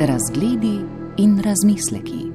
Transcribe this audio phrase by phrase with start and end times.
[0.00, 0.80] Razgledi
[1.16, 2.32] in razmisleki.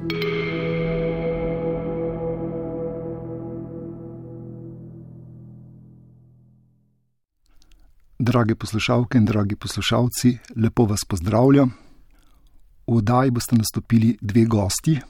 [8.18, 11.70] Drage poslušalke in dragi poslušalci, lepo vas pozdravljam.
[12.86, 15.00] V oddaji boste nastopili dve gosti.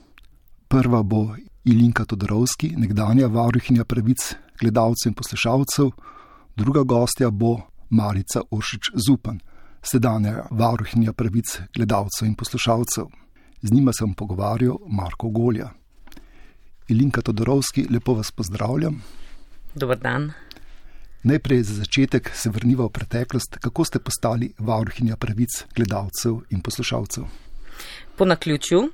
[0.69, 1.35] Prva bo
[1.65, 5.91] Ilinka Todorovski, nekdanja varuhinja pravic gledalcev in poslušalcev,
[6.57, 9.41] druga gostja bo Marica Uršič Zupan,
[9.83, 13.07] sedanja varuhinja pravic gledalcev in poslušalcev.
[13.63, 15.71] Z njima sem pogovarjal Marko Golja.
[16.89, 19.03] Ilinka Todorovski, lepo vas pozdravljam.
[19.75, 20.33] Dobr dan.
[21.23, 27.25] Najprej za začetek se vrniva v preteklost, kako ste postali varuhinja pravic gledalcev in poslušalcev.
[28.17, 28.91] Po naključju.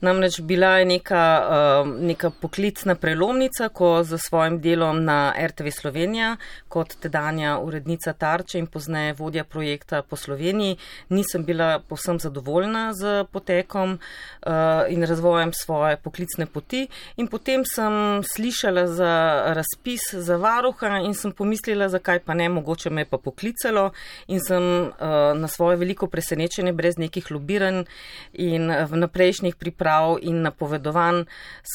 [0.00, 6.36] Namreč bila je neka, uh, neka poklicna prelomnica, ko za svojim delom na RTV Slovenija,
[6.68, 10.76] kot tedanja urednica Tarče in pozneje vodja projekta po Sloveniji,
[11.08, 14.52] nisem bila povsem zadovoljna z potekom uh,
[14.88, 16.88] in razvojem svoje poklicne poti.
[17.16, 19.12] In potem sem slišala za
[19.54, 23.90] razpis za varuha in sem pomislila, zakaj pa ne, mogoče me je pa poklicalo
[24.26, 24.90] in sem uh,
[25.38, 27.84] na svoje veliko presenečenje, brez nekih lobiranj
[28.32, 31.24] in v naprejšnjih priprav in napovedovanj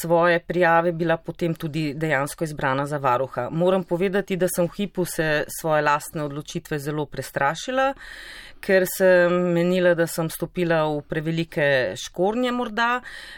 [0.02, 3.48] svoje prijave bila potem tudi dejansko izbrana za varuha.
[3.50, 7.94] Moram povedati, da sem v hipu se svoje lastne odločitve zelo prestrašila
[8.60, 12.88] ker sem menila, da sem stopila v prevelike škornje morda,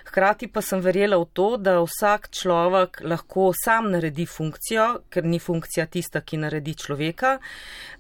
[0.08, 5.40] hkrati pa sem verjela v to, da vsak človek lahko sam naredi funkcijo, ker ni
[5.42, 7.36] funkcija tista, ki naredi človeka,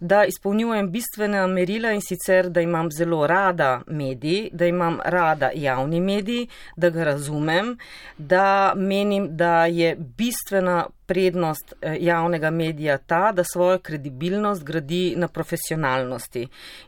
[0.00, 6.00] da izpolnjujem bistvena merila in sicer, da imam zelo rada mediji, da imam rada javni
[6.30, 7.78] mediji, da ga razumem,
[8.18, 15.28] da menim, da je bistvena prednost eh, javnega medija ta, da svojo kredibilnost gradi na
[15.28, 16.44] profesionalnosti.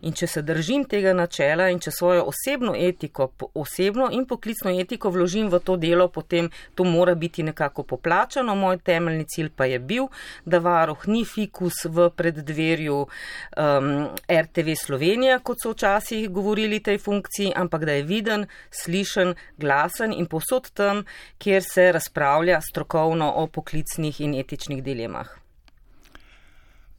[0.06, 5.11] In če se držim tega načela in če svojo osebno etiko, osebno in poklicno etiko
[5.11, 8.55] vložim v to delo, potem to mora biti nekako poplačano.
[8.55, 10.06] Moj temeljni cilj pa je bil,
[10.44, 13.91] da varuh ni fikus v preddverju um,
[14.31, 20.31] RTV Slovenija, kot so včasih govorili tej funkciji, ampak da je viden, slišen, glasen in
[20.31, 21.03] posod tam,
[21.43, 25.28] kjer se razpravlja strokovno o poklicnih moralnih in etičnih dilemah.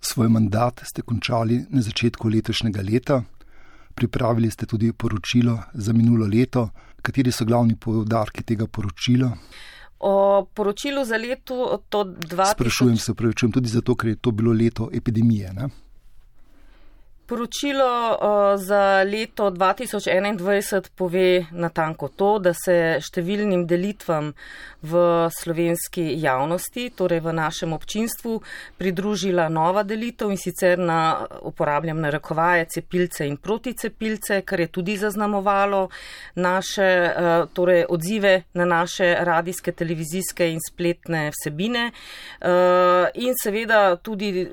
[0.02, 3.24] Svoj mandat ste končali na začetku letošnjega leta.
[3.96, 6.70] Pripravili ste tudi poročilo za minulo leto.
[7.02, 9.32] Kateri so glavni povdarki tega poročila?
[10.00, 12.54] O poročilu za leto 2020.
[12.54, 15.54] Sprašujem se, pravičujem tudi zato, ker je to bilo leto epidemije.
[15.54, 15.70] Ne?
[17.26, 18.18] Poročilo
[18.58, 24.34] za leto 2021 pove natanko to, da se številnim delitvam
[24.84, 28.42] v slovenski javnosti, torej v našem občinstvu,
[28.78, 34.98] pridružila nova delitev in sicer na, uporabljam na rekovaje, cepilce in proticepilce, kar je tudi
[35.00, 35.88] zaznamovalo
[36.36, 36.90] naše
[37.56, 41.86] torej odzive na naše radijske, televizijske in spletne vsebine.
[43.16, 44.46] In seveda tudi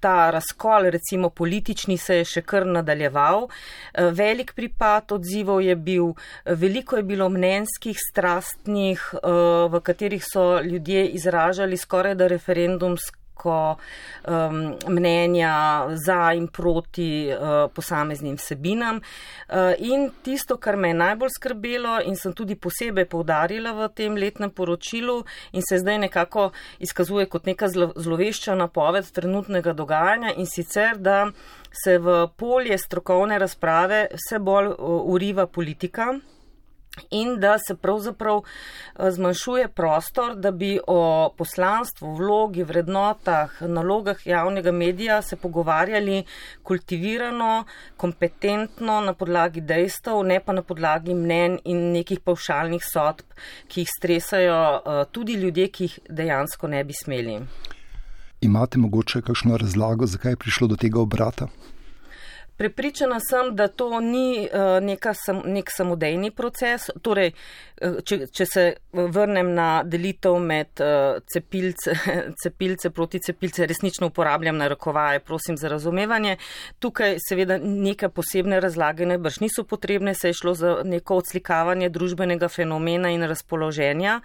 [0.00, 3.48] ta razkol, recimo politični, se je še kar nadaljeval.
[3.48, 6.14] Eh, velik pripad odzivov je bil,
[6.44, 9.28] veliko je bilo mnenjskih, strastnih, eh,
[9.68, 13.76] v katerih so ljudje izražali skoraj da referendumsko veliko
[14.28, 18.96] um, mnenja za in proti uh, posameznim vsebinam.
[19.48, 24.16] Uh, in tisto, kar me je najbolj skrbelo in sem tudi posebej povdarila v tem
[24.16, 30.46] letnem poročilu in se zdaj nekako izkazuje kot neka zlo, zlovešča napoved trenutnega dogajanja in
[30.46, 31.30] sicer, da
[31.84, 36.18] se v polje strokovne razprave vse bolj uh, uriva politika
[37.10, 44.72] in da se pravzaprav eh, zmanjšuje prostor, da bi o poslanstvu, vlogi, vrednotah, nalogah javnega
[44.72, 46.24] medija se pogovarjali
[46.62, 47.64] kultivirano,
[47.96, 53.26] kompetentno na podlagi dejstev, ne pa na podlagi mnen in nekih pavšalnih sodb,
[53.68, 57.40] ki jih stresajo eh, tudi ljudje, ki jih dejansko ne bi smeli.
[58.40, 61.48] Imate mogoče kakšno razlago, zakaj je prišlo do tega obrata?
[62.58, 65.12] Prepričana sem, da to ni uh, neka,
[65.44, 66.88] nek samodejni proces.
[67.02, 70.80] Torej, uh, če, če se vrnem na delitev med
[71.32, 71.94] cepilce,
[72.42, 76.36] cepilce proti cepilce, resnično uporabljam na rokovaje, prosim za razumevanje.
[76.78, 82.48] Tukaj seveda neke posebne razlage najbrž niso potrebne, se je šlo za neko odslikavanje družbenega
[82.48, 84.20] fenomena in razpoloženja,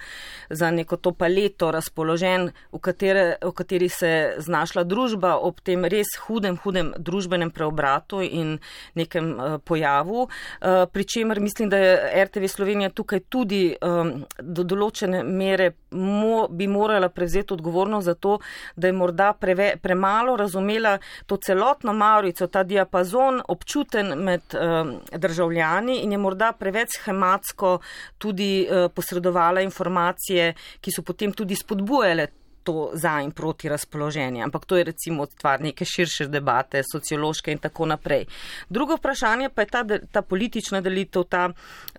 [0.50, 6.16] za neko to paleto razpoložen, v, katere, v kateri se znašla družba ob tem res
[6.26, 8.58] hudem, hudem družbenem preobratu in
[8.94, 10.22] nekem uh, pojavu.
[10.24, 16.68] Uh, Pričemer mislim, da je RTV Slovenija tukaj tudi um, do določene mere mo, bi
[16.68, 18.38] morala prevzeti odgovornost za to,
[18.76, 26.00] da je morda preve, premalo razumela to celotno Maurico, ta diapazon občuten med um, državljani
[26.04, 27.80] in je morda preveč schematsko
[28.18, 32.28] tudi uh, posredovala informacije, ki so potem tudi spodbujale
[32.64, 37.58] to za in proti razpoloženje, ampak to je recimo stvar neke širše debate, sociološke in
[37.58, 38.26] tako naprej.
[38.70, 41.50] Drugo vprašanje pa je ta, ta politična delitev, ta,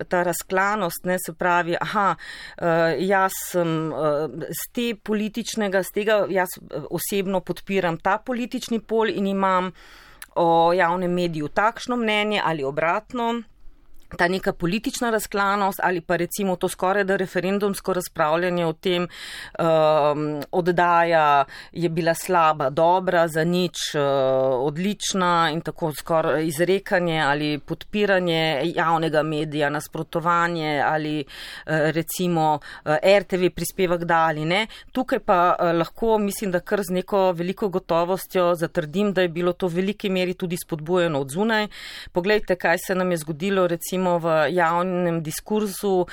[0.08, 2.66] ta razklanost, ne se pravi, aha, uh,
[2.98, 3.92] jaz sem
[4.48, 9.72] z te političnega, z tega jaz eh, osebno podpiram ta politični pol in imam
[10.34, 13.42] o javnem mediju takšno mnenje ali obratno
[14.16, 20.42] ta neka politična razklanost ali pa recimo to skoraj da referendumsko razpravljanje o tem um,
[20.52, 24.02] oddaja je bila slaba, dobra, za nič uh,
[24.66, 33.50] odlična in tako skoraj izrekanje ali podpiranje javnega medija, nasprotovanje ali uh, recimo uh, RTV
[33.54, 34.66] prispevek da ali ne.
[34.92, 39.52] Tukaj pa uh, lahko mislim, da kar z neko veliko gotovostjo zatrdim, da je bilo
[39.52, 41.68] to v veliki meri tudi spodbujeno od zunaj.
[42.12, 46.06] Poglejte, kaj se nam je zgodilo recimo recimo v javnem diskurzu,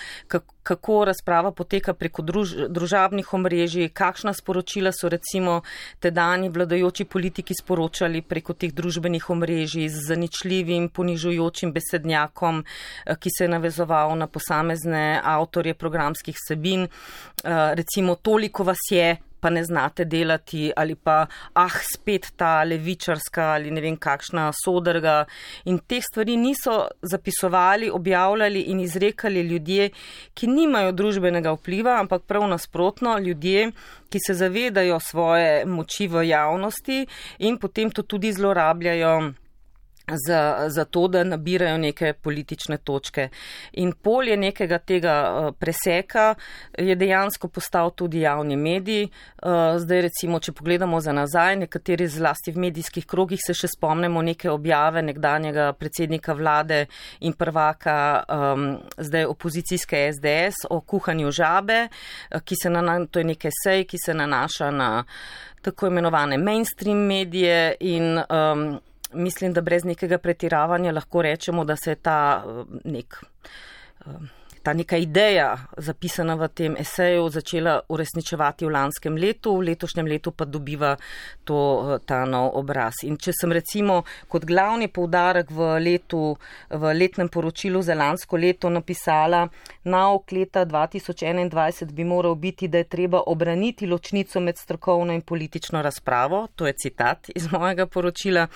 [0.63, 5.61] kako razprava poteka preko druž, družabnih omrežij, kakšna sporočila so recimo
[5.99, 12.63] tedani vladajoči politiki sporočali preko teh družbenih omrežij z zaničljivim, ponižujočim besednjakom,
[13.05, 16.85] eh, ki se je navezoval na posamezne avtorje programskih sebin.
[16.85, 23.43] Eh, recimo toliko vas je, pa ne znate delati, ali pa ah, spet ta levičarska
[23.55, 25.25] ali ne vem kakšna sodrga.
[25.65, 29.89] In te stvari niso zapisovali, objavljali in izrekali ljudje,
[30.33, 33.71] ki nimajo družbenega vpliva, ampak prav nasprotno ljudje,
[34.09, 37.05] ki se zavedajo svoje moči v javnosti
[37.39, 39.33] in potem to tudi zlorabljajo
[40.07, 43.30] za, za to, da nabirajo neke politične točke.
[43.71, 46.36] In polje nekega tega uh, preseka
[46.77, 49.03] je dejansko postal tudi javni medij.
[49.03, 54.21] Uh, zdaj recimo, če pogledamo za nazaj, nekateri zlasti v medijskih krogih se še spomnimo
[54.21, 56.86] neke objave nekdanjega predsednika vlade
[57.19, 58.68] in prvaka um,
[58.98, 63.98] zdaj opozicijske SDS o kuhanju žabe, uh, ki se na, to je nekaj sej, ki
[64.06, 64.92] se nanaša na
[65.62, 68.80] tako imenovane mainstream medije in um,
[69.13, 73.23] mislim, da brez nekega pretiravanja lahko rečemo, da se je ta eh, nek.
[74.63, 80.31] Ta neka ideja, zapisana v tem eseju, začela uresničevati v lanskem letu, v letošnjem letu
[80.31, 80.95] pa dobiva
[81.43, 81.57] to,
[81.95, 83.01] eh, ta nov obraz.
[83.03, 86.37] In če sem recimo kot glavni poudarek v, letu,
[86.69, 89.49] v letnem poročilu za lansko leto napisala,
[89.83, 95.81] nauk leta 2021 bi moral biti, da je treba obraniti ločnico med strokovno in politično
[95.81, 98.47] razpravo, to je citat iz mojega poročila,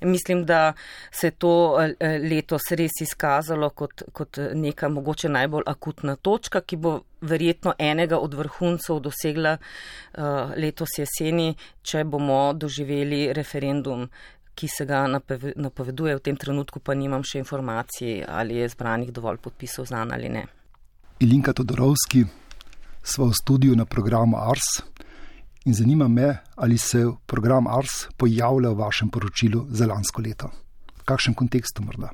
[0.00, 0.72] mislim, da
[1.10, 6.60] se je to eh, letos res izkazalo kot, kot neka mogoče najbolj najbolj akutna točka,
[6.60, 14.08] ki bo verjetno enega od vrhuncev dosegla uh, letos jeseni, če bomo doživeli referendum,
[14.54, 15.06] ki se ga
[15.56, 16.16] napoveduje.
[16.16, 20.46] V tem trenutku pa nimam še informacij, ali je zbranih dovolj podpisov znan ali ne.
[21.20, 22.24] Ilinka Todorovski,
[23.02, 24.82] smo v studiu na programu Ars.
[25.64, 30.50] In zanima me, ali se program Ars pojavlja v vašem poročilu za lansko leto.
[30.98, 32.10] V kakšnem kontekstu morda?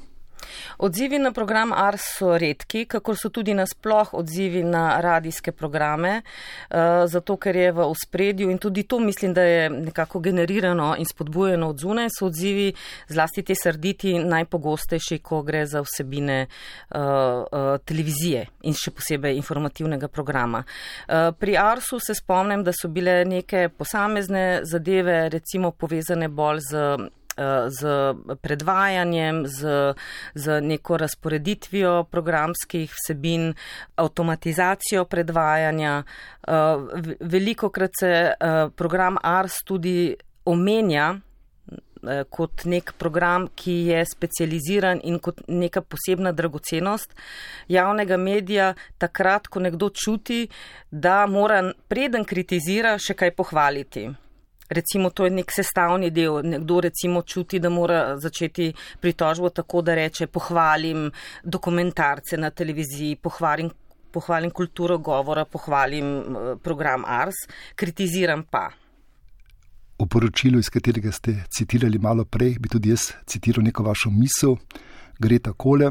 [0.79, 6.77] Odzivi na program ARS so redki, kako so tudi nasploh odzivi na radijske programe, uh,
[7.07, 11.69] zato ker je v ospredju in tudi to mislim, da je nekako generirano in spodbujeno
[11.69, 12.73] od zune, so odzivi
[13.09, 20.09] zlasti te srditi najpogostejši, ko gre za vsebine uh, uh, televizije in še posebej informativnega
[20.09, 20.63] programa.
[21.39, 27.18] Pri ARS-u se spomnim, da so bile neke posamezne zadeve, recimo povezane bolj z Eh,
[27.69, 29.95] z predvajanjem, z,
[30.35, 33.55] z neko razporeditvijo programskih vsebin,
[33.97, 36.03] avtomatizacijo predvajanja.
[36.03, 36.53] Eh,
[37.21, 38.35] Veliko krat se eh,
[38.77, 41.15] program ARS tudi omenja
[42.31, 47.15] kot nek program, ki je specializiran in kot neka posebna dragocenost
[47.69, 50.49] javnega medija, takrat, ko nekdo čuti,
[50.91, 54.09] da mora preden kritizira še kaj pohvaliti.
[54.69, 56.43] Recimo, to je nek sestavni del.
[56.45, 61.11] Nekdo recimo čuti, da mora začeti pritožbo tako, da reče: pohvalim
[61.45, 63.71] dokumentarce na televiziji, pohvalim,
[64.13, 68.69] pohvalim kulturo govora, pohvalim eh, program Ars, kritiziram pa.
[69.99, 74.57] V poročilu, iz katerega ste citirali malo prej, bi tudi jaz citiral neko vašo misel.
[75.19, 75.91] Gre takole: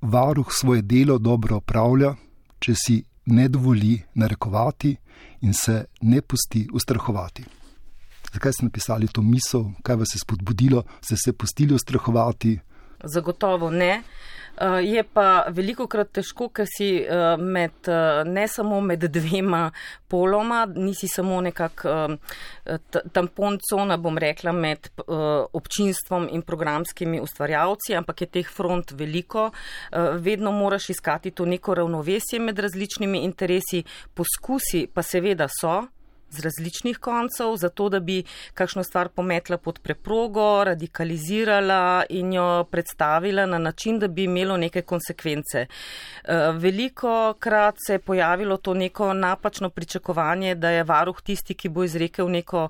[0.00, 2.14] Varuh svoje delo dobro opravlja,
[2.60, 4.96] če si ne dovoli narekovati
[5.40, 7.44] in se ne pusti ustrahovati.
[8.32, 12.58] Zakaj ste napisali to misel, kaj vas je spodbudilo, ste se pustili ustrahovati?
[13.04, 14.02] Zagotovo ne.
[14.56, 19.66] Uh, je pa veliko krat težko, ker si uh, med, uh, ne samo med dvema
[20.08, 21.82] poloma, nisi samo nekak
[23.12, 24.88] tampon cona, bom rekla, med
[25.58, 29.48] občinstvom in programskimi ustvarjalci, ampak je teh front veliko.
[30.22, 33.82] Vedno moraš iskati to neko ravnovesje med različnimi interesi,
[34.14, 35.82] poskusi pa seveda so
[36.36, 38.22] z različnih koncev, zato da bi
[38.54, 44.82] kakšno stvar pometla pod preprogo, radikalizirala in jo predstavila na način, da bi imelo neke
[44.82, 45.66] konsekvence.
[45.66, 51.68] Eh, veliko krat se je pojavilo to neko napačno pričakovanje, da je varuh tisti, ki
[51.68, 52.68] bo izrekel neko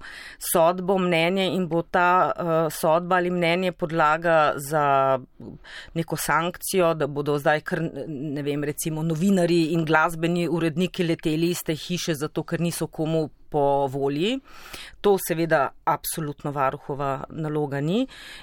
[0.52, 5.18] sodbo, mnenje in bo ta eh, sodba ali mnenje podlaga za
[5.94, 11.62] neko sankcijo, da bodo zdaj, kar, ne vem, recimo novinari in glasbeni uredniki leteli iz
[11.64, 14.36] te hiše, zato ker niso komu po volji.
[15.00, 18.02] To seveda absolutno varuhova naloga ni.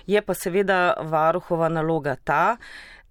[0.10, 0.80] Je pa seveda
[1.14, 2.58] varuhova naloga ta,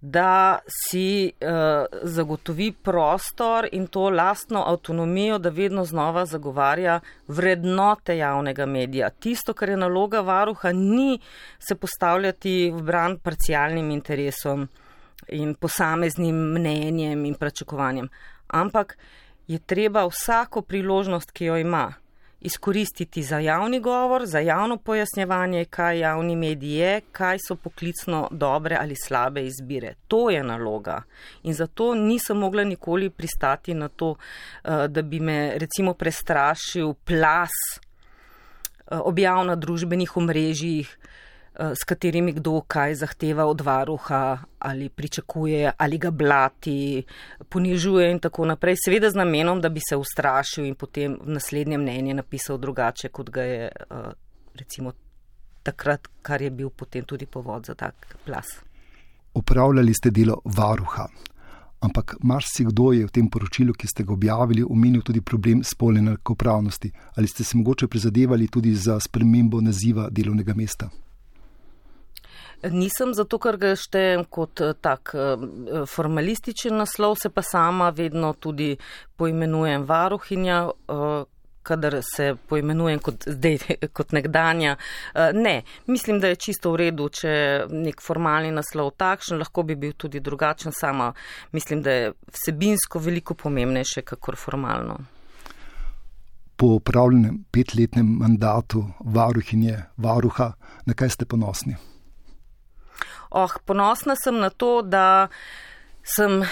[0.03, 8.67] da si uh, zagotovi prostor in to lastno avtonomijo, da vedno znova zagovarja vrednote javnega
[8.67, 9.11] medija.
[9.11, 11.21] Tisto, kar je naloga varuha, ni
[11.59, 14.67] se postavljati v bran parcialnim interesom
[15.29, 18.09] in posameznim mnenjem in pričakovanjem,
[18.49, 18.97] ampak
[19.47, 21.95] je treba vsako priložnost, ki jo ima,
[22.43, 28.77] izkoristiti za javni govor, za javno pojasnjevanje, kaj javni medij je, kaj so poklicno dobre
[28.81, 29.95] ali slabe izbire.
[30.09, 31.03] To je naloga.
[31.43, 34.15] In zato nisem mogla nikoli pristati na to,
[34.65, 40.99] eh, da bi me recimo prestrašil plas eh, objav na družbenih omrežjih,
[41.59, 47.03] s katerimi kdo kaj zahteva od varuha ali pričakuje ali ga blati,
[47.49, 48.77] ponižuje in tako naprej.
[48.85, 53.31] Seveda z namenom, da bi se ustrašil in potem v naslednje mnenje napisal drugače, kot
[53.31, 53.97] ga je eh,
[54.55, 54.93] recimo
[55.63, 58.47] takrat, kar je bil potem tudi povod za tak plas.
[59.35, 61.09] Upravljali ste delo varuha.
[61.83, 66.93] Ampak marsikdo je v tem poročilu, ki ste ga objavili, omenil tudi problem spolne enakopravnosti.
[67.17, 70.91] Ali ste se mogoče prizadevali tudi za spremembo naziva delovnega mesta?
[72.71, 78.33] Nisem zato, ker ga štejem kot eh, tak eh, formalističen naslov, se pa sama vedno
[78.39, 78.77] tudi
[79.19, 81.25] poimenujem varuhinja, eh,
[81.63, 83.59] kadar se poimenujem kot, zdaj,
[83.97, 84.77] kot nekdanja.
[85.35, 87.35] Ne, mislim, da je čisto v redu, če
[87.71, 91.13] nek formalni naslov takšen, lahko bi bil tudi drugačen, sama
[91.53, 94.99] mislim, da je vsebinsko veliko pomembnejše, kakor formalno.
[96.59, 100.53] Po upravljenem petletnem mandatu varuhinje, varuha,
[100.87, 101.79] na kaj ste ponosni?
[103.35, 105.29] Oh, ponosna sem na to, da
[106.05, 106.47] sem uh,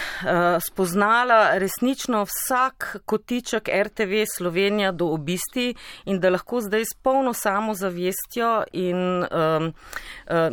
[0.63, 8.63] spoznala resnično vsak kotiček RTV Slovenija do obisti in da lahko zdaj s polno samozavestjo
[8.73, 10.49] in um, uh,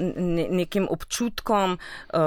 [0.50, 2.20] nekim občutkom uh,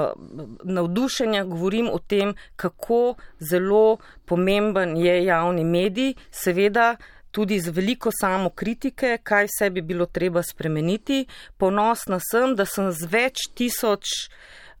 [0.63, 6.13] navdušenja govorim o tem, kako zelo pomemben je javni medij.
[6.31, 6.95] Seveda,
[7.31, 11.25] tudi z veliko samo kritike, kaj vse bi bilo treba spremeniti.
[11.57, 14.11] Ponosna sem, da sem z več tisoč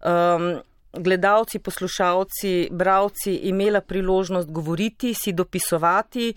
[0.03, 0.61] um,
[0.93, 6.33] gledalci, poslušalci, bravci imela priložnost govoriti, si dopisovati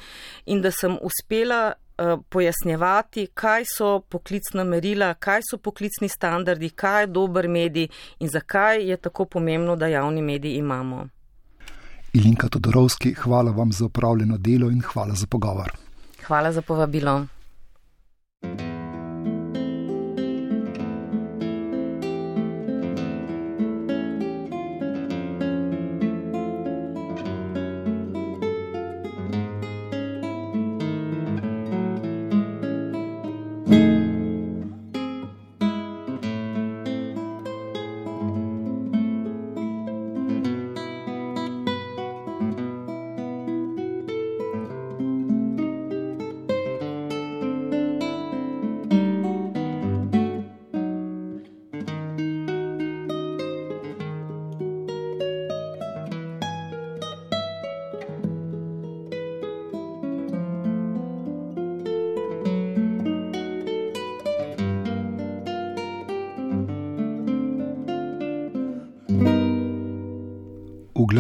[0.47, 7.03] in da sem uspela uh, pojasnjevati, kaj so poklicna merila, kaj so poklicni standardi, kaj
[7.03, 11.09] je dober medij in zakaj je tako pomembno, da javni medij imamo.
[12.15, 15.84] Ilinka Todorovski, hvala vam za upravljeno delo in hvala za pogovor.
[16.25, 17.27] Hvala za povabilo.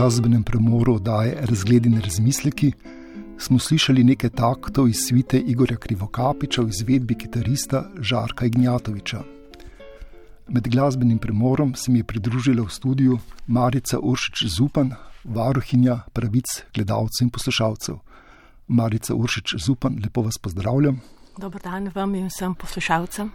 [0.04, 2.72] Glasbenem premoru oddaje Razgledi in razmisleki,
[3.38, 9.22] smo slišali nekaj taktov iz svite Igorja Krivokapiča v izvedbi kitarista Žarka Ignjatoviča.
[10.48, 14.92] Med glasbenim premorom se mi je pridružila v studiu Marica Uršič Zupan,
[15.24, 17.96] varuhinja pravic gledalcev in poslušalcev.
[18.68, 21.00] Marica Uršič Zupan, lepo vas pozdravljam.
[21.38, 23.30] Dobro dan vam in vsem poslušalcem.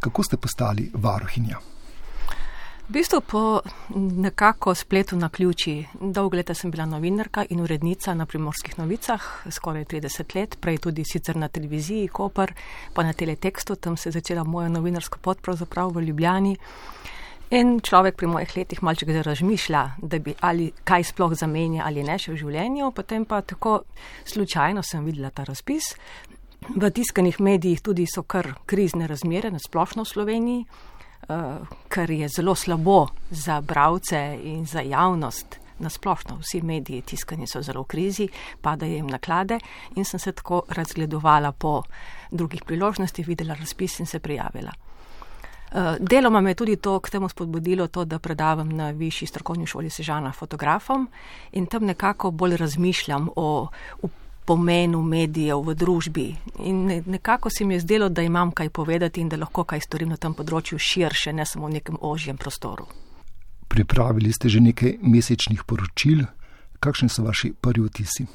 [0.00, 1.71] Kako ste postali varuhinja?
[2.88, 3.60] V bistvu po
[3.94, 5.84] nekako spletu na ključi.
[6.00, 11.04] Dolgo leta sem bila novinarka in urednica na primorskih novicah, skoraj 30 let, prej tudi
[11.04, 12.52] sicer na televiziji Koper,
[12.94, 16.56] pa na teletekstu, tam se je začela moja novinarska pot pravzaprav v Ljubljani.
[17.50, 22.18] In človek pri mojih letih malček razmišlja, da bi ali kaj sploh zamenja ali ne
[22.18, 23.82] še v življenju, potem pa tako
[24.24, 25.94] slučajno sem videla ta razpis.
[26.76, 30.64] V tiskanih medijih tudi so kar krizne razmere na splošno v Sloveniji.
[31.28, 31.56] Eh,
[31.88, 35.46] kar je zelo slabo za bravce in za javnost.
[35.78, 38.28] Nasplošno vsi mediji tiskani so zelo v krizi,
[38.60, 39.58] padajo jim naklade
[39.94, 41.82] in sem se tako razgledovala po
[42.30, 44.72] drugih priložnostih, videla razpis in se prijavila.
[45.72, 49.66] Eh, deloma me je tudi to k temu spodbudilo, to, da predavam na višji strokovni
[49.66, 51.08] šoli sežana fotografom
[51.52, 53.68] in tam nekako bolj razmišljam o
[54.44, 56.26] pomenu medijev v družbi.
[56.58, 60.08] In nekako se mi je zdelo, da imam kaj povedati in da lahko kaj storim
[60.08, 62.86] na tem področju širše, ne samo v nekem ožjem prostoru.
[63.68, 66.26] Pripravili ste že nekaj mesečnih poročil.
[66.80, 68.26] Kakšni so vaši prvi vtisi?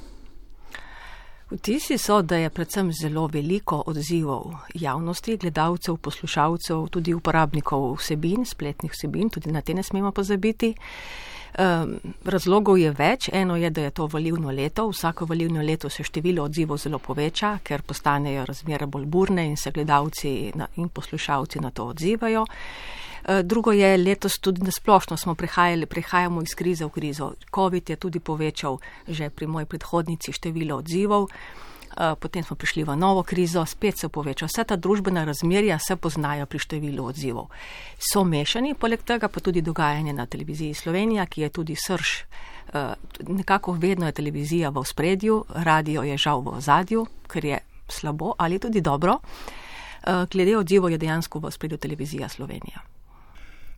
[1.51, 8.91] Vtisi so, da je predvsem zelo veliko odzivov javnosti, gledalcev, poslušalcev, tudi uporabnikov vsebin, spletnih
[8.91, 10.73] vsebin, tudi na te ne smemo pozabiti.
[11.57, 11.93] Um,
[12.25, 13.29] razlogov je več.
[13.33, 14.89] Eno je, da je to volivno leto.
[14.89, 19.71] Vsako volivno leto se število odzivov zelo poveča, ker postanejo razmere bolj burne in se
[19.71, 22.45] gledalci in poslušalci na to odzivajo.
[23.27, 27.33] E, drugo je, letos tudi nasplošno smo prihajali, prihajamo iz krize v krizo.
[27.55, 31.27] COVID je tudi povečal že pri moji predhodnici število odzivov.
[31.97, 34.45] Eh, potem smo prišli v novo krizo, spet se poveča.
[34.45, 37.49] Vse ta družbena razmerja se poznajo pri številu odzivov.
[37.97, 42.21] So mešani, poleg tega pa tudi dogajanje na televiziji Slovenija, ki je tudi srž.
[42.69, 42.93] Eh,
[43.25, 48.59] nekako vedno je televizija v spredju, radio je žal v ozadju, ker je slabo ali
[48.59, 49.17] tudi dobro.
[49.17, 52.96] Eh, glede odzivov je dejansko v spredju televizija Slovenija.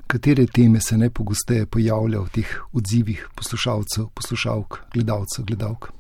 [0.10, 5.92] Katere teme se najpogosteje pojavljajo v teh odzivih poslušalcev, poslušalk, gledalcev, gledalk?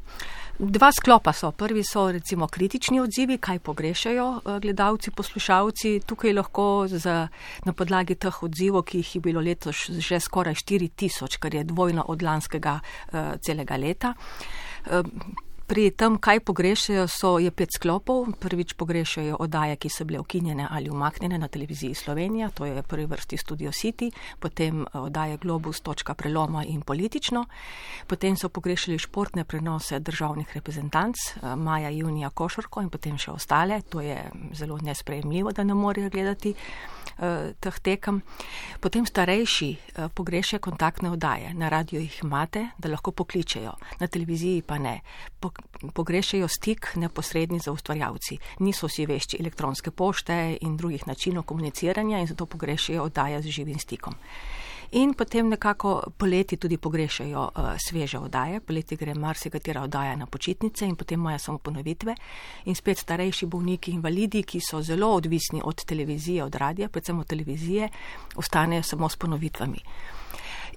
[0.60, 1.52] Dva sklopa so.
[1.52, 5.92] Prvi so recimo kritični odzivi, kaj pogrešajo eh, gledalci, poslušalci.
[6.10, 7.14] Tukaj lahko z,
[7.66, 12.08] na podlagi teh odzivov, ki jih je bilo letos že skoraj 4000, kar je dvojno
[12.08, 14.16] od lanskega uh, celega leta.
[14.90, 15.06] Uh,
[15.70, 18.26] Pri tem, kaj pogrešajo, so je pet sklopov.
[18.42, 23.06] Prvič pogrešajo oddaje, ki so bile ukinjene ali umaknjene na televiziji Slovenija, to je prvi
[23.06, 27.46] vrsti Studio City, potem eh, oddaje Globus, točka preloma in politično.
[28.08, 33.82] Potem so pogrešali športne prenose državnih reprezentanc, eh, maja, junija, košarko in potem še ostale.
[33.94, 34.18] To je
[34.58, 36.56] zelo nesprejemljivo, da ne morejo gledati
[37.20, 38.22] uh, teh tekem.
[38.80, 41.54] Potem starejši uh, pogrešajo kontaktne oddaje.
[41.54, 45.00] Na radiju jih imate, da lahko pokličejo, na televiziji pa ne.
[45.40, 45.52] Po,
[45.94, 48.38] pogrešajo stik neposredni za ustvarjavci.
[48.60, 53.80] Niso vsi vešči elektronske pošte in drugih načinov komuniciranja in zato pogrešajo oddaje z živim
[53.80, 54.14] stikom.
[54.92, 60.86] In potem nekako poleti tudi pogrešajo uh, sveže oddaje, poleti gre marsikatera oddaja na počitnice
[60.86, 62.16] in potem moja samo ponovitve.
[62.66, 67.28] In spet starejši bolniki, invalidi, ki so zelo odvisni od televizije, od radija, predvsem od
[67.28, 67.90] televizije,
[68.36, 69.80] ostanejo samo s ponovitvami.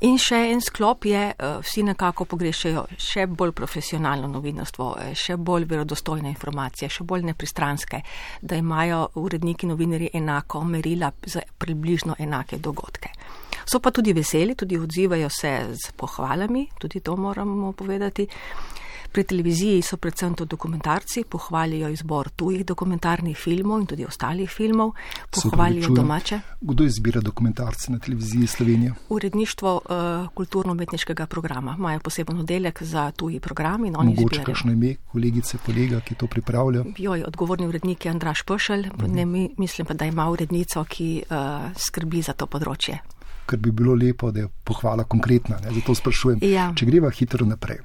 [0.03, 5.37] In še en sklop je, eh, vsi nekako pogrešajo še bolj profesionalno novinarstvo, eh, še
[5.37, 8.03] bolj verodostojne informacije, še bolj nepristranske,
[8.43, 13.11] da imajo uredniki novinari enako merila za približno enake dogodke.
[13.65, 18.27] So pa tudi veseli, tudi odzivajo se z pohvalami, tudi to moramo povedati.
[19.13, 24.95] Pri televiziji so predvsem to dokumentarci, pohvalijo izbor tujih dokumentarnih filmov in tudi ostalih filmov,
[25.31, 26.41] pohvalijo domače.
[26.61, 28.95] Kdo izbira dokumentarce na televiziji Slovenije?
[29.09, 31.77] Uredništvo uh, kulturno-umetniškega programa.
[31.79, 36.27] Imajo poseben oddelek za tuji program in oni Mogoče kakšno ime, kolegice, kolega, ki to
[36.27, 36.85] pripravlja?
[36.99, 39.15] Joj, odgovorni urednik je Andraš Pešelj, mhm.
[39.15, 41.37] ne mislim pa, da ima urednico, ki uh,
[41.77, 43.03] skrbi za to področje.
[43.47, 45.75] Ker bi bilo lepo, da je pohvala konkretna, ne?
[45.75, 46.73] zato sprašujem, ja.
[46.77, 47.83] če greva hitro naprej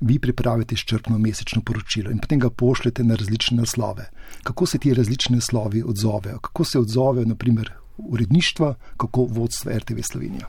[0.00, 4.10] vi pripravite izčrpno mesečno poročilo in potem ga pošljete na različne naslove.
[4.42, 6.38] Kako se ti različni naslovi odzovejo?
[6.38, 10.48] Kako se odzovejo, naprimer, uredništva, kako vodstvo RTV Slovenija?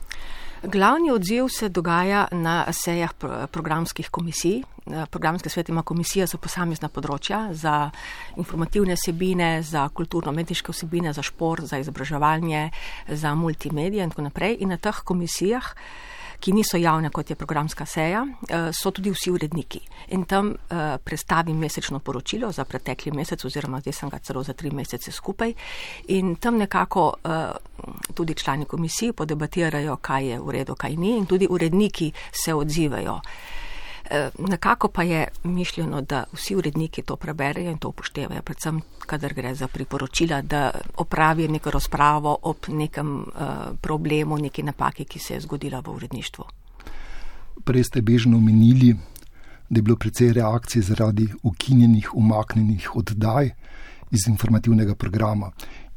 [0.62, 3.12] Glavni odziv se dogaja na sejah
[3.50, 4.62] programskih komisij.
[5.10, 7.90] Programske svet ima komisija za posamezna področja, za
[8.36, 12.70] informativne sebine, za kulturno-medijske vsebine, za šport, za izobraževanje,
[13.08, 14.56] za multimedije in tako naprej.
[14.60, 15.74] In na teh komisijah
[16.40, 19.80] ki niso javne, kot je programska seja, eh, so tudi vsi uredniki.
[20.08, 24.52] In tam eh, predstavim mesečno poročilo za pretekli mesec, oziroma zdaj sem ga celo za
[24.52, 25.54] tri mesece skupaj.
[26.08, 27.50] In tam nekako eh,
[28.14, 33.20] tudi člani komisije podebatirajo, kaj je v redu, kaj ni, in tudi uredniki se odzivajo.
[34.10, 39.34] Eh, nekako pa je mišljeno, da vsi uredniki to preberejo in to upoštevajo, predvsem, kadar
[39.34, 43.24] gre za priporočila, da opravijo neko razpravo ob nekem uh,
[43.80, 46.44] problemu, neki napaki, ki se je zgodila v uredništvu.
[47.64, 48.94] Prej ste bežno omenili,
[49.70, 53.50] da je bilo precej reakcij zaradi ukinjenih, umaknjenih oddaj
[54.10, 55.50] iz informativnega programa.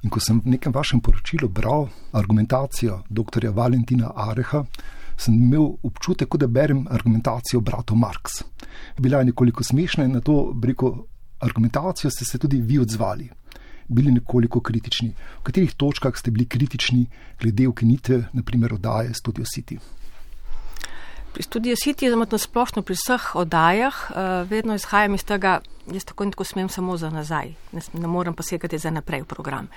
[0.03, 3.49] In ko sem v nekem vašem poročilu bral argumentacijo dr.
[3.53, 4.63] Valentina Areha,
[5.19, 8.43] sem imel občutek, da berem argumentacijo brata Marx.
[8.97, 11.05] Bila je nekoliko smešna in na to breko
[11.39, 13.29] argumentacijo ste se tudi vi odzvali.
[13.87, 15.13] Bili nekoliko kritični.
[15.39, 17.07] V katerih točkah ste bili kritični
[17.41, 19.79] glede ukinitve, naprimer, oddaje Studio City?
[21.33, 25.59] Pri Studio City, zelo na splošno pri vseh oddajah, uh, vedno izhajam iz tega,
[25.91, 29.25] jaz tako in tako smem samo za nazaj, ne, ne morem posegati za naprej v
[29.25, 29.67] program.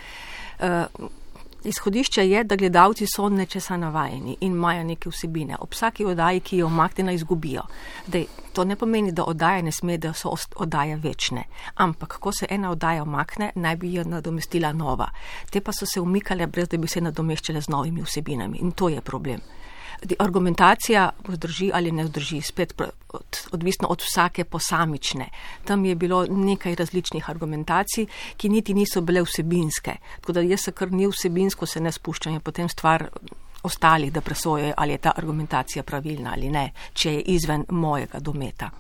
[1.64, 5.56] Izhodišče je, da gledalci so nečesa navajeni in imajo neke vsebine.
[5.60, 7.62] Ob vsaki oddaji, ki jo omaknjena, izgubijo.
[8.06, 11.44] Dej, to ne pomeni, da oddaje ne sme, da so oddaje večne.
[11.74, 15.10] Ampak, ko se ena oddaja omakne, naj bi jo nadomestila nova.
[15.50, 18.58] Te pa so se umikale, brez da bi se nadomeščale z novimi vsebinami.
[18.58, 19.40] In to je problem
[20.18, 22.74] argumentacija vzdrži ali ne vzdrži, spet
[23.08, 25.28] od, odvisno od vsake posamične.
[25.64, 29.96] Tam je bilo nekaj različnih argumentacij, ki niti niso bile vsebinske.
[30.20, 33.08] Tako da jaz se kar ni vsebinsko se ne spuščam, je potem stvar
[33.62, 38.70] ostalih, da presoje, ali je ta argumentacija pravilna ali ne, če je izven mojega dometa.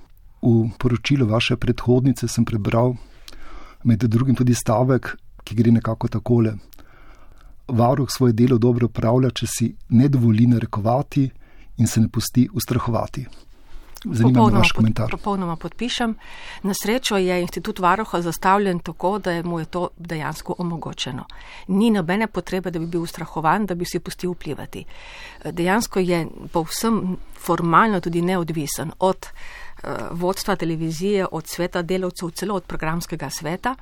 [0.42, 2.94] V poročilu vaše predhodnice sem prebral
[3.84, 6.56] med drugim tudi stavek, ki gre nekako takole
[7.68, 11.30] varuh svoje delo dobro upravlja, če si ne dovoli narekovati
[11.76, 13.26] in se ne pusti ustrahovati.
[14.04, 15.10] Zanima me vaš komentar.
[15.10, 16.14] Pod, popolnoma podpišem.
[16.62, 21.24] Na srečo je institut varuha zastavljen tako, da je mu je to dejansko omogočeno.
[21.68, 24.84] Ni nobene potrebe, da bi bil ustrahovan, da bi si pustil vplivati.
[25.44, 32.64] Dejansko je povsem formalno tudi neodvisen od uh, vodstva televizije, od sveta delavcev, celo od
[32.64, 33.74] programskega sveta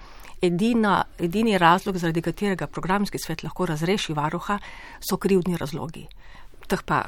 [0.43, 4.59] edina, edini razlog, zaradi katerega programski svet lahko razreši varuha,
[5.01, 6.07] so krivdni razlogi.
[6.69, 7.03] Teh pa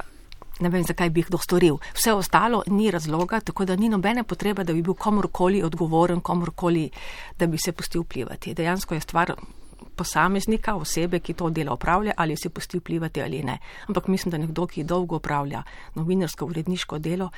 [0.63, 1.79] ne vem, zakaj bi jih kdo storil.
[1.97, 6.89] Vse ostalo ni razloga, tako da ni nobene potrebe, da bi bil komorkoli odgovoren, komorkoli,
[7.39, 8.53] da bi se pustil vplivati.
[8.53, 9.35] Dejansko je stvar
[9.95, 13.57] posameznika, osebe, ki to delo upravlja, ali se pusti vplivati ali ne.
[13.87, 15.63] Ampak mislim, da nekdo, ki dolgo upravlja
[15.95, 17.29] novinarsko uredniško delo,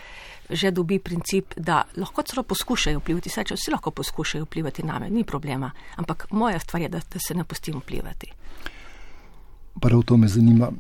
[0.50, 3.30] že dobi princip, da lahko celo poskušajo vplivati.
[3.30, 5.72] Saj, če vsi lahko poskušajo vplivati na me, ni problema.
[5.96, 8.32] Ampak moja stvar je, da, da se ne pustim vplivati.
[9.82, 10.72] Prav to me zanima.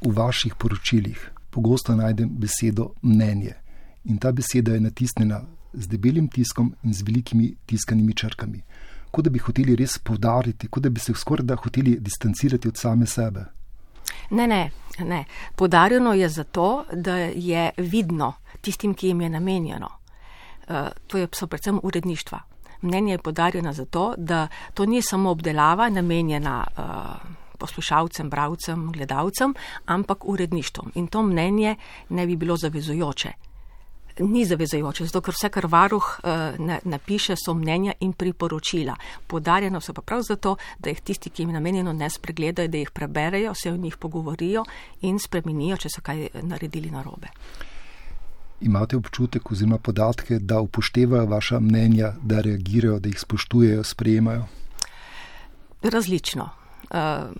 [0.00, 3.54] V vaših poročilih pogosto najdem besedo mnenje.
[4.04, 5.40] In ta beseda je natisnjena
[5.72, 8.62] z debelim tiskom in z velikimi tiskanimi črkami
[9.16, 12.76] kot da bi hoteli res povdariti, kot da bi se skoraj da hoteli distancirati od
[12.76, 13.46] same sebe.
[14.30, 15.24] Ne, ne, ne.
[15.56, 19.88] Podarjeno je zato, da je vidno tistim, ki jim je namenjeno.
[20.68, 22.40] Uh, to so predvsem uredništva.
[22.82, 26.84] Mnenje je podarjeno zato, da to ni samo obdelava namenjena uh,
[27.56, 29.54] poslušalcem, bravcem, gledalcem,
[29.86, 30.92] ampak uredništvom.
[30.94, 31.76] In to mnenje
[32.08, 33.32] ne bi bilo zavezujoče
[34.18, 38.96] ni zavezajoče, zato ker vse, kar varuh uh, napiše, so mnenja in priporočila.
[39.26, 42.90] Podarjeno so pa prav zato, da jih tisti, ki jim namenjeno ne spregledajo, da jih
[42.90, 44.64] preberejo, se o njih pogovorijo
[45.02, 47.28] in spremenijo, če so kaj naredili narobe.
[48.60, 54.46] Imate občutek oziroma podatke, da upoštevajo vaša mnenja, da reagirajo, da jih spoštujejo, sprejemajo?
[55.82, 56.48] Različno.
[56.90, 57.30] Uh,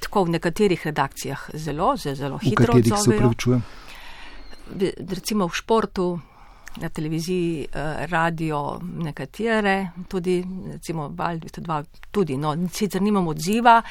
[0.00, 2.74] tako v nekaterih redakcijah zelo, zelo hitro.
[2.74, 3.62] V katerih se upravičujem?
[5.10, 6.20] recimo v športu,
[6.76, 13.82] na televiziji, eh, radio, nekatere, tudi, recimo, Val 202, tudi, no, sicer nimam odziva.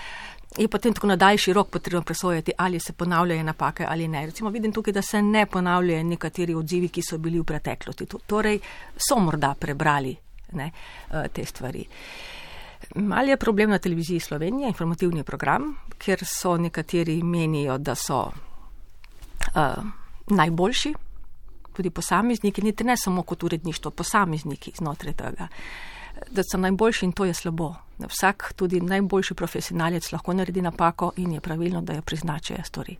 [0.57, 4.25] Je potem tako na daljši rok potrebno presojati, ali se ponavljajo napake ali ne.
[4.25, 8.07] Recimo vidim tukaj, da se ne ponavljajo nekateri odzivi, ki so bili v preteklosti.
[8.25, 8.59] Torej
[8.97, 10.15] so morda prebrali
[10.51, 10.71] ne,
[11.11, 11.85] eh, te stvari.
[12.95, 19.83] Mal je problem na televiziji Slovenije, informativni program, ker so nekateri menijo, da so uh,
[20.27, 20.93] najboljši,
[21.73, 25.47] tudi posamezniki, niti ne samo kot uredništvo, posamezniki znotraj tega,
[26.31, 27.75] da so najboljši in to je slabo.
[27.99, 32.95] Vsak, tudi najboljši profesionalec, lahko naredi napako in je pravilno, da jo priznače stori.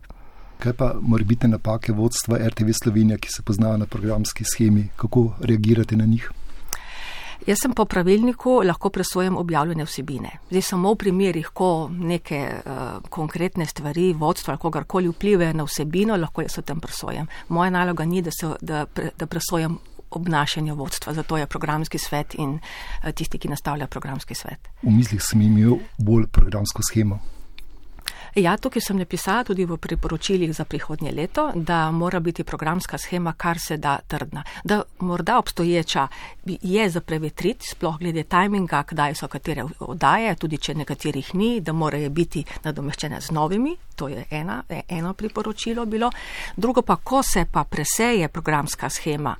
[0.58, 5.96] Kaj pa morbite napake vodstva RTV Slovenija, ki se poznajo na programski schemi, kako reagirate
[5.96, 6.30] na njih?
[7.46, 10.30] Jaz sem po pravilniku lahko presojam objavljene vsebine.
[10.50, 16.16] Zdaj samo v primerih, ko neke uh, konkretne stvari, vodstvo ali kogarkoli vplivajo na vsebino,
[16.16, 17.26] lahko jaz o tem presojam.
[17.48, 18.84] Moja naloga ni, da, se, da,
[19.18, 19.78] da presojam
[20.10, 24.68] obnašanje vodstva, zato je programski svet in uh, tisti, ki nastavlja programski svet.
[24.82, 27.20] V mislih sem imel bolj programsko schemo.
[28.34, 33.32] Ja, tukaj sem napisala tudi v priporočilih za prihodnje leto, da mora biti programska schema
[33.32, 34.44] kar se da trdna.
[34.64, 36.08] Da morda obstoječa
[36.46, 41.72] je za prevetriti, sploh glede tajminga, kdaj so katere oddaje, tudi če nekaterih ni, da
[41.72, 43.76] morajo biti nadomeščene z novimi.
[43.96, 46.10] To je ena, eno priporočilo bilo.
[46.56, 49.36] Drugo pa, ko se pa preseje programska schema,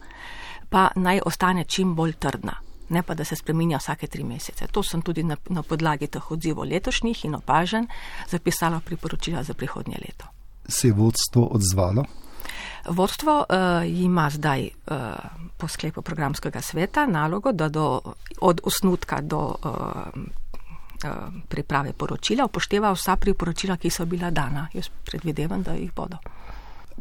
[0.68, 4.66] pa naj ostane čim bolj trdna ne pa da se spreminja vsake tri mesece.
[4.66, 7.88] To sem tudi na, na podlagi teh odzivov letošnjih in opažen
[8.30, 10.26] zapisala priporočila za prihodnje leto.
[10.68, 12.04] Se je vodstvo odzvalo?
[12.88, 14.96] Vodstvo uh, ima zdaj uh,
[15.56, 18.00] po sklepu programskega sveta nalogo, da do,
[18.40, 21.10] od osnutka do uh, uh,
[21.48, 24.68] priprave poročila upošteva vsa priporočila, ki so bila dana.
[24.72, 26.16] Jaz predvidevam, da jih bodo.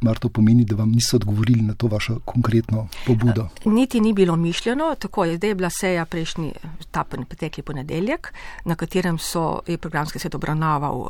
[0.02, 3.48] Mar to pomeni, da vam niso odgovorili na to vašo konkretno pobudo?
[3.66, 6.54] Niti ni bilo mišljeno, tako je zdaj bila seja prejšnji,
[6.92, 8.34] ta pretekli ponedeljek,
[8.66, 11.10] na katerem so je programski svet obravnaval uh,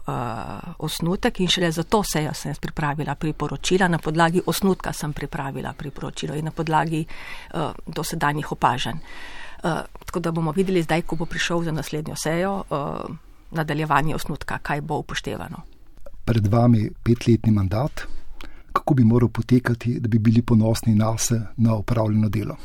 [0.78, 3.88] osnutek in šele za to sejo sem pripravila priporočila.
[3.88, 8.98] Na podlagi osnutka sem pripravila priporočilo in na podlagi uh, dosedanjih opažanj.
[9.64, 9.72] Uh,
[10.06, 13.16] tako da bomo videli zdaj, ko bo prišel za naslednjo sejo, uh,
[13.52, 15.62] nadaljevanje osnutka, kaj bo upoštevano.
[16.26, 18.06] Pred vami petletni mandat
[18.80, 22.56] kako bi moral potekati, da bi bili ponosni na se, na upravljeno delo.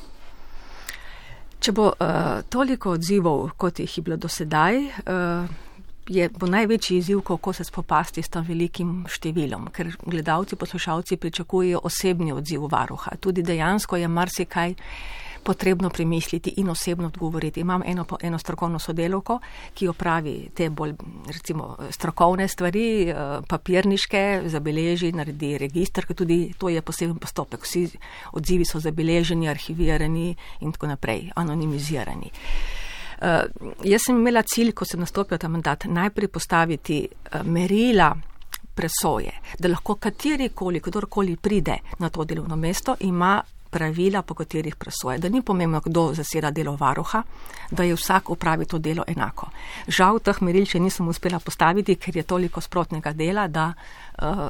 [1.59, 5.49] Če bo uh, toliko odzivov, kot jih je bilo do sedaj, uh,
[6.09, 11.81] je bo največji izziv, kako se spopasti s tem velikim številom, ker gledalci, poslušalci pričakujejo
[11.89, 13.17] osebni odziv varuha.
[13.21, 14.75] Tudi dejansko je marsikaj
[15.45, 17.61] potrebno premisliti in osebno odgovoriti.
[17.61, 19.39] Imam eno, eno strokovno sodelovko,
[19.75, 20.95] ki opravi te bolj
[21.27, 23.15] recimo, strokovne stvari, eh,
[23.49, 27.65] papirniške, zabeleži, naredi registr, ker tudi to je poseben postopek.
[27.65, 27.89] Vsi
[28.33, 32.31] odzivi so zabeleženi, arhivirani in tako naprej, anonimizirani.
[33.25, 33.45] Uh,
[33.87, 38.11] jaz sem imela cilj, ko sem nastopila ta mandat, najprej postaviti uh, merila
[38.75, 43.39] presoje, da lahko katerikoli, kdorkoli pride na to delovno mesto, ima
[43.75, 47.23] pravila, po katerih presoje, da ni pomembno, kdo zaseda delo varuha,
[47.71, 49.51] da je vsak upravi to delo enako.
[49.89, 54.47] Žal teh meril še nisem uspela postaviti, ker je toliko sprotnega dela, da uh,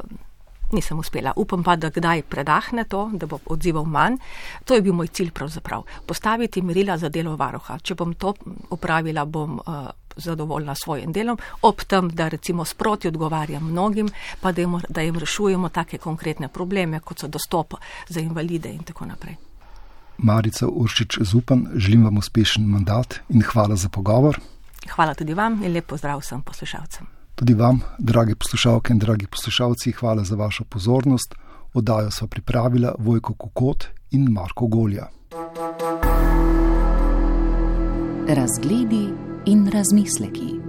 [0.76, 1.32] nisem uspela.
[1.36, 4.20] Upam pa, da kdaj predahne to, da bo odzival manj.
[4.68, 5.86] To je bil moj cilj pravzaprav.
[6.06, 7.78] Postaviti merila za delo varuha.
[7.80, 8.34] Če bom to
[8.76, 9.60] upravila, bom.
[9.64, 14.08] Uh, zadovoljna s svojim delom, ob tem, da recimo sproti odgovarjam mnogim,
[14.40, 17.74] pa da jim, da jim rešujemo take konkretne probleme, kot so dostop
[18.08, 19.36] za invalide in tako naprej.
[20.18, 24.40] Marica Uršič Zupan, želim vam uspešen mandat in hvala za pogovor.
[24.90, 27.06] Hvala tudi vam in lepo zdrav vsem poslušalcem.
[27.34, 31.34] Tudi vam, dragi poslušalke in dragi poslušalci, hvala za vašo pozornost.
[31.74, 35.08] Odajo so pripravila Vojko Kukot in Marko Golja.
[38.28, 40.60] Razgledi in razmisleki.